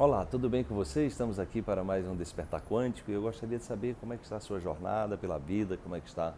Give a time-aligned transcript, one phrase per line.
[0.00, 1.04] Olá, tudo bem com você?
[1.04, 4.22] Estamos aqui para mais um Despertar Quântico e eu gostaria de saber como é que
[4.22, 6.32] está a sua jornada pela vida, como é que está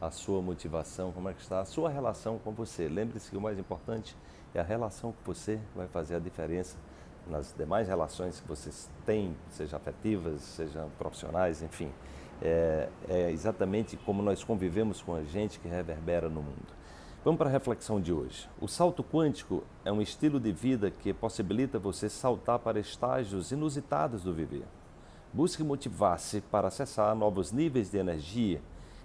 [0.00, 2.88] a sua motivação, como é que está a sua relação com você.
[2.88, 4.16] Lembre-se que o mais importante
[4.52, 6.76] é a relação com você que vai fazer a diferença
[7.30, 11.92] nas demais relações que vocês têm, seja afetivas, sejam profissionais, enfim.
[12.42, 16.83] É, é exatamente como nós convivemos com a gente que reverbera no mundo.
[17.24, 18.46] Vamos para a reflexão de hoje.
[18.60, 24.24] O salto quântico é um estilo de vida que possibilita você saltar para estágios inusitados
[24.24, 24.66] do viver.
[25.32, 28.60] Busque motivar-se para acessar novos níveis de energia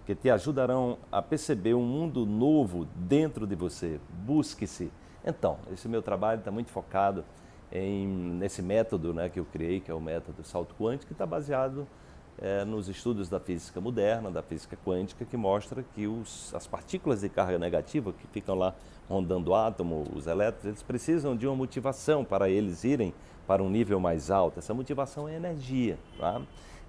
[0.05, 4.01] que te ajudarão a perceber um mundo novo dentro de você.
[4.25, 4.91] Busque-se.
[5.23, 7.23] Então, esse meu trabalho está muito focado
[7.71, 11.25] em, nesse método né, que eu criei, que é o método salto quântico, que está
[11.25, 11.87] baseado
[12.41, 17.21] é, nos estudos da física moderna, da física quântica, que mostra que os, as partículas
[17.21, 18.73] de carga negativa que ficam lá
[19.09, 23.13] rondando o átomo, os elétrons, eles precisam de uma motivação para eles irem
[23.47, 24.59] para um nível mais alto.
[24.59, 25.97] Essa motivação é energia.
[26.17, 26.41] Tá?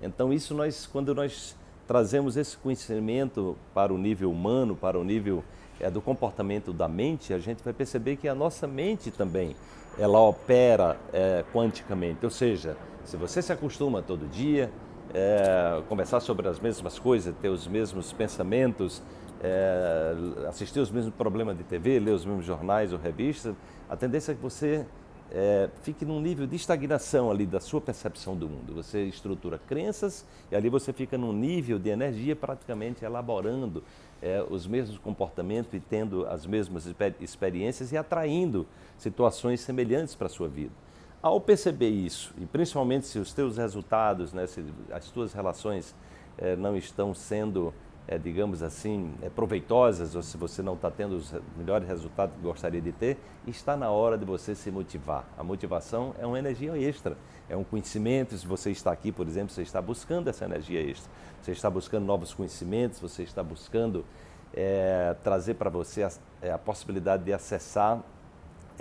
[0.02, 1.56] Então, isso nós, quando nós
[1.87, 5.43] trazemos esse conhecimento para o nível humano, para o nível
[5.80, 9.56] é, do comportamento da mente, a gente vai perceber que a nossa mente também
[9.98, 12.24] ela opera é, quanticamente.
[12.24, 14.71] Ou seja, se você se acostuma todo dia,
[15.14, 19.02] é, conversar sobre as mesmas coisas, ter os mesmos pensamentos,
[19.42, 20.14] é,
[20.48, 23.54] assistir os mesmos programas de TV, ler os mesmos jornais ou revistas,
[23.88, 24.86] a tendência é que você
[25.32, 28.74] é, fique num nível de estagnação ali da sua percepção do mundo.
[28.74, 33.82] Você estrutura crenças e ali você fica num nível de energia praticamente elaborando
[34.20, 36.86] é, os mesmos comportamentos e tendo as mesmas
[37.20, 38.66] experiências e atraindo
[38.98, 40.72] situações semelhantes para a sua vida.
[41.23, 45.95] Ao perceber isso, e principalmente se os teus resultados, né, se as tuas relações
[46.38, 47.74] eh, não estão sendo,
[48.09, 52.40] eh, digamos assim, eh, proveitosas, ou se você não está tendo os melhores resultados que
[52.40, 55.29] gostaria de ter, está na hora de você se motivar.
[55.37, 57.18] A motivação é uma energia extra,
[57.51, 58.34] é um conhecimento.
[58.38, 61.12] Se você está aqui, por exemplo, você está buscando essa energia extra,
[61.43, 64.06] você está buscando novos conhecimentos, você está buscando
[65.23, 66.11] trazer para você a,
[66.55, 68.03] a possibilidade de acessar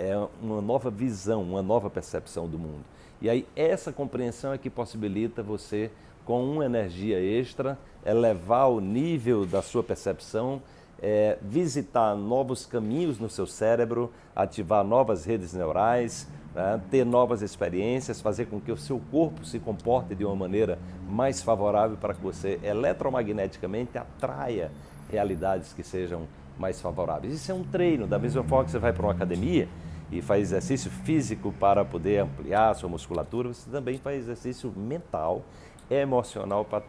[0.00, 2.82] é uma nova visão, uma nova percepção do mundo.
[3.20, 5.90] E aí essa compreensão é que possibilita você,
[6.24, 10.62] com uma energia extra, elevar o nível da sua percepção,
[11.02, 18.22] é, visitar novos caminhos no seu cérebro, ativar novas redes neurais, né, ter novas experiências,
[18.22, 22.22] fazer com que o seu corpo se comporte de uma maneira mais favorável para que
[22.22, 24.70] você eletromagneticamente atraia
[25.10, 26.26] realidades que sejam
[26.58, 27.34] mais favoráveis.
[27.34, 29.68] Isso é um treino, da mesma forma que você vai para uma academia
[30.10, 35.42] e faz exercício físico para poder ampliar a sua musculatura, você também faz exercício mental,
[35.88, 36.82] emocional para,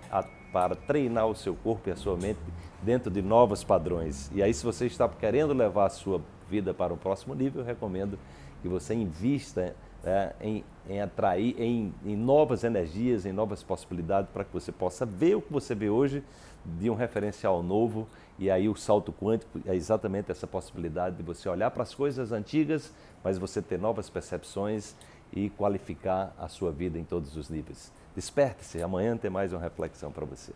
[0.52, 2.40] para treinar o seu corpo e a sua mente
[2.82, 4.32] dentro de novos padrões.
[4.34, 7.66] E aí, se você está querendo levar a sua vida para o próximo nível, eu
[7.66, 8.18] recomendo
[8.62, 14.44] que você invista né, em, em, atrair em, em, novas energias, em novas possibilidades para
[14.44, 16.24] que você possa ver o que você vê hoje
[16.66, 18.08] de um referencial novo
[18.38, 22.32] e aí o salto quântico é exatamente essa possibilidade de você olhar para as coisas
[22.32, 22.92] antigas,
[23.24, 24.96] mas você ter novas percepções
[25.32, 27.92] e qualificar a sua vida em todos os níveis.
[28.16, 30.52] Desperte-se, amanhã tem mais uma reflexão para você.